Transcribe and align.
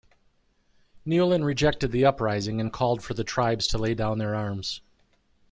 Neolin 1.05 1.43
rejected 1.45 1.91
the 1.91 2.05
uprising, 2.05 2.59
and 2.59 2.73
called 2.73 3.03
for 3.03 3.13
the 3.13 3.23
tribes 3.23 3.67
to 3.67 3.77
lay 3.77 3.93
down 3.93 4.17
their 4.17 4.33
arms. 4.33 4.81